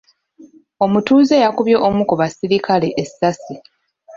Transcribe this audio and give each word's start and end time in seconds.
Omutuuze 0.83 1.35
yakubye 1.43 1.75
omu 1.87 2.01
ku 2.09 2.15
baserikale 2.19 2.87
essaasi. 3.01 3.55